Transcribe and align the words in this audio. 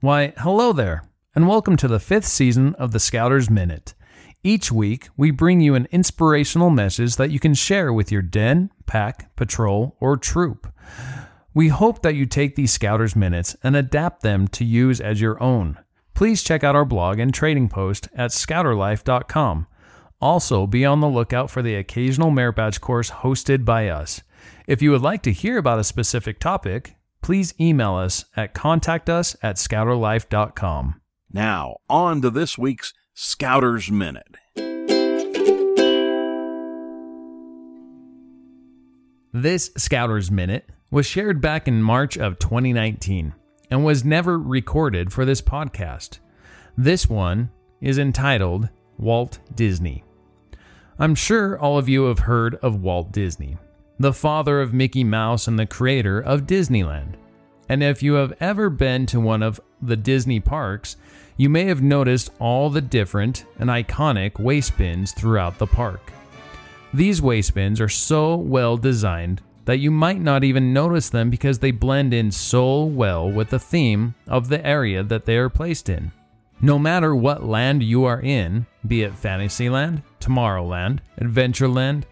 Why, 0.00 0.32
hello 0.36 0.72
there, 0.72 1.02
and 1.34 1.48
welcome 1.48 1.76
to 1.78 1.88
the 1.88 1.98
fifth 1.98 2.28
season 2.28 2.76
of 2.76 2.92
the 2.92 3.00
Scouters 3.00 3.50
Minute. 3.50 3.94
Each 4.44 4.70
week, 4.70 5.08
we 5.16 5.32
bring 5.32 5.60
you 5.60 5.74
an 5.74 5.88
inspirational 5.90 6.70
message 6.70 7.16
that 7.16 7.32
you 7.32 7.40
can 7.40 7.52
share 7.52 7.92
with 7.92 8.12
your 8.12 8.22
den, 8.22 8.70
pack, 8.86 9.34
patrol, 9.34 9.96
or 9.98 10.16
troop. 10.16 10.72
We 11.52 11.66
hope 11.66 12.02
that 12.02 12.14
you 12.14 12.26
take 12.26 12.54
these 12.54 12.70
Scouters 12.70 13.16
Minutes 13.16 13.56
and 13.64 13.74
adapt 13.74 14.22
them 14.22 14.46
to 14.48 14.64
use 14.64 15.00
as 15.00 15.20
your 15.20 15.42
own. 15.42 15.76
Please 16.14 16.44
check 16.44 16.62
out 16.62 16.76
our 16.76 16.84
blog 16.84 17.18
and 17.18 17.34
trading 17.34 17.68
post 17.68 18.08
at 18.14 18.30
scouterlife.com. 18.30 19.66
Also, 20.20 20.68
be 20.68 20.84
on 20.84 21.00
the 21.00 21.08
lookout 21.08 21.50
for 21.50 21.60
the 21.60 21.74
occasional 21.74 22.30
merit 22.30 22.54
badge 22.54 22.80
course 22.80 23.10
hosted 23.10 23.64
by 23.64 23.88
us. 23.88 24.22
If 24.68 24.80
you 24.80 24.92
would 24.92 25.02
like 25.02 25.24
to 25.24 25.32
hear 25.32 25.58
about 25.58 25.80
a 25.80 25.84
specific 25.84 26.38
topic, 26.38 26.94
please 27.22 27.54
email 27.60 27.94
us 27.94 28.24
at 28.36 28.54
contactus 28.54 29.36
at 29.42 29.56
scouterlife.com. 29.56 31.00
Now, 31.32 31.76
on 31.88 32.22
to 32.22 32.30
this 32.30 32.56
week's 32.56 32.94
Scouters 33.14 33.90
Minute. 33.90 34.36
This 39.32 39.70
Scouters 39.76 40.30
Minute 40.30 40.70
was 40.90 41.04
shared 41.04 41.40
back 41.40 41.68
in 41.68 41.82
March 41.82 42.16
of 42.16 42.38
2019 42.38 43.34
and 43.70 43.84
was 43.84 44.04
never 44.04 44.38
recorded 44.38 45.12
for 45.12 45.24
this 45.24 45.42
podcast. 45.42 46.18
This 46.76 47.08
one 47.08 47.50
is 47.80 47.98
entitled 47.98 48.68
Walt 48.96 49.38
Disney. 49.54 50.02
I'm 50.98 51.14
sure 51.14 51.58
all 51.58 51.78
of 51.78 51.88
you 51.88 52.04
have 52.04 52.20
heard 52.20 52.54
of 52.56 52.80
Walt 52.80 53.12
Disney, 53.12 53.58
the 53.98 54.12
father 54.12 54.60
of 54.60 54.72
Mickey 54.72 55.02
Mouse 55.02 55.48
and 55.48 55.58
the 55.58 55.66
creator 55.66 56.20
of 56.20 56.46
Disneyland. 56.46 57.14
And 57.68 57.82
if 57.82 58.02
you 58.02 58.14
have 58.14 58.32
ever 58.40 58.70
been 58.70 59.06
to 59.06 59.20
one 59.20 59.42
of 59.42 59.60
the 59.82 59.96
Disney 59.96 60.40
parks, 60.40 60.96
you 61.36 61.48
may 61.48 61.64
have 61.64 61.82
noticed 61.82 62.30
all 62.38 62.70
the 62.70 62.80
different 62.80 63.44
and 63.58 63.68
iconic 63.68 64.38
waste 64.38 64.76
bins 64.78 65.12
throughout 65.12 65.58
the 65.58 65.66
park. 65.66 66.12
These 66.94 67.20
waste 67.20 67.54
bins 67.54 67.80
are 67.80 67.88
so 67.88 68.36
well 68.36 68.76
designed 68.76 69.42
that 69.66 69.78
you 69.78 69.90
might 69.90 70.20
not 70.20 70.44
even 70.44 70.72
notice 70.72 71.10
them 71.10 71.28
because 71.28 71.58
they 71.58 71.70
blend 71.72 72.14
in 72.14 72.30
so 72.30 72.84
well 72.84 73.30
with 73.30 73.50
the 73.50 73.58
theme 73.58 74.14
of 74.26 74.48
the 74.48 74.64
area 74.66 75.02
that 75.02 75.26
they 75.26 75.36
are 75.36 75.50
placed 75.50 75.88
in. 75.88 76.10
No 76.60 76.78
matter 76.78 77.14
what 77.14 77.44
land 77.44 77.82
you 77.82 78.04
are 78.04 78.20
in, 78.20 78.66
be 78.86 79.02
it 79.02 79.14
Fantasyland, 79.14 80.02
Tomorrowland, 80.20 81.00
Adventureland, 81.20 82.04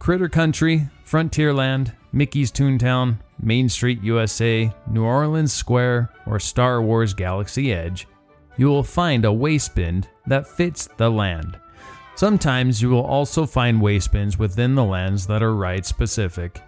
Critter 0.00 0.30
Country, 0.30 0.88
Frontierland, 1.04 1.92
Mickey's 2.10 2.50
Toontown, 2.50 3.18
Main 3.42 3.68
Street 3.68 4.02
USA, 4.02 4.72
New 4.90 5.04
Orleans 5.04 5.52
Square, 5.52 6.10
or 6.24 6.40
Star 6.40 6.80
Wars 6.80 7.12
Galaxy 7.12 7.70
Edge, 7.70 8.08
you 8.56 8.68
will 8.68 8.82
find 8.82 9.26
a 9.26 9.32
waste 9.32 9.74
bin 9.74 10.06
that 10.26 10.48
fits 10.48 10.88
the 10.96 11.10
land. 11.10 11.58
Sometimes 12.14 12.80
you 12.80 12.88
will 12.88 13.04
also 13.04 13.44
find 13.44 13.78
waste 13.78 14.10
bins 14.12 14.38
within 14.38 14.74
the 14.74 14.84
lands 14.84 15.26
that 15.26 15.42
are 15.42 15.54
ride 15.54 15.84
specific. 15.84 16.62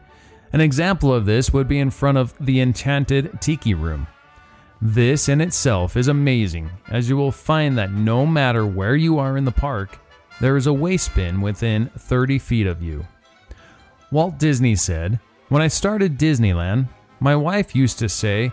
An 0.52 0.60
example 0.60 1.12
of 1.12 1.24
this 1.24 1.54
would 1.54 1.66
be 1.66 1.78
in 1.78 1.90
front 1.90 2.18
of 2.18 2.34
the 2.38 2.60
Enchanted 2.60 3.40
Tiki 3.40 3.72
Room. 3.72 4.06
This 4.82 5.30
in 5.30 5.40
itself 5.40 5.96
is 5.96 6.08
amazing, 6.08 6.70
as 6.90 7.08
you 7.08 7.16
will 7.16 7.32
find 7.32 7.78
that 7.78 7.92
no 7.92 8.26
matter 8.26 8.66
where 8.66 8.94
you 8.94 9.18
are 9.18 9.38
in 9.38 9.46
the 9.46 9.50
park, 9.50 9.98
there 10.38 10.58
is 10.58 10.66
a 10.66 10.72
waste 10.72 11.14
bin 11.14 11.40
within 11.40 11.90
30 11.96 12.38
feet 12.38 12.66
of 12.66 12.82
you. 12.82 13.06
Walt 14.12 14.36
Disney 14.36 14.76
said, 14.76 15.18
When 15.48 15.62
I 15.62 15.68
started 15.68 16.18
Disneyland, 16.18 16.86
my 17.18 17.34
wife 17.34 17.74
used 17.74 17.98
to 18.00 18.10
say, 18.10 18.52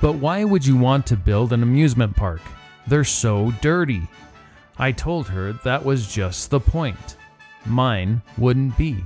But 0.00 0.12
why 0.12 0.44
would 0.44 0.64
you 0.64 0.76
want 0.76 1.04
to 1.08 1.16
build 1.16 1.52
an 1.52 1.64
amusement 1.64 2.14
park? 2.14 2.40
They're 2.86 3.02
so 3.02 3.52
dirty. 3.60 4.02
I 4.78 4.92
told 4.92 5.26
her 5.26 5.52
that 5.64 5.84
was 5.84 6.06
just 6.06 6.50
the 6.50 6.60
point. 6.60 7.16
Mine 7.66 8.22
wouldn't 8.38 8.78
be. 8.78 9.04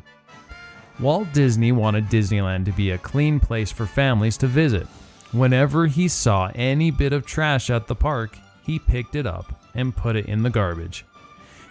Walt 1.01 1.33
Disney 1.33 1.73
wanted 1.73 2.11
Disneyland 2.11 2.67
to 2.67 2.73
be 2.73 2.90
a 2.90 2.98
clean 2.98 3.40
place 3.40 3.73
for 3.73 3.86
families 3.86 4.36
to 4.36 4.46
visit. 4.46 4.86
Whenever 5.33 5.86
he 5.86 6.06
saw 6.06 6.50
any 6.55 6.90
bit 6.90 7.14
of 7.14 7.24
trash 7.24 7.70
at 7.70 7.86
the 7.86 7.96
park, 7.96 8.36
he 8.62 8.79
picked 8.79 9.17
it 9.17 9.27
up 9.27 9.58
and 9.74 9.96
put 9.96 10.17
it 10.17 10.27
in 10.27 10.42
the 10.42 10.50
garbage. 10.50 11.06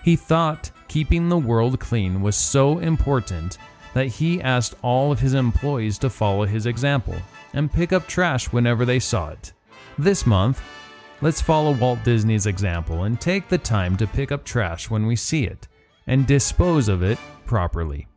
He 0.04 0.16
thought 0.16 0.72
keeping 0.88 1.30
the 1.30 1.38
world 1.38 1.80
clean 1.80 2.22
was 2.22 2.36
so 2.36 2.80
important 2.80 3.60
that 3.94 4.08
he 4.08 4.42
asked 4.42 4.76
all 4.82 5.12
of 5.12 5.20
his 5.20 5.34
employees 5.34 5.98
to 6.00 6.10
follow 6.10 6.46
his 6.46 6.66
example 6.66 7.16
and 7.54 7.72
pick 7.72 7.94
up 7.94 8.08
trash 8.08 8.52
whenever 8.52 8.86
they 8.86 9.00
saw 9.00 9.30
it. 9.30 9.54
This 9.98 10.26
month, 10.26 10.62
let's 11.22 11.42
follow 11.42 11.72
Walt 11.72 12.04
Disney's 12.04 12.48
example 12.48 13.04
and 13.04 13.20
take 13.20 13.48
the 13.48 13.58
time 13.58 13.96
to 13.98 14.08
pick 14.08 14.32
up 14.32 14.44
trash 14.44 14.90
when 14.90 15.06
we 15.06 15.16
see 15.16 15.44
it 15.46 15.68
and 16.08 16.26
dispose 16.26 16.88
of 16.88 17.04
it 17.04 17.20
properly. 17.46 18.08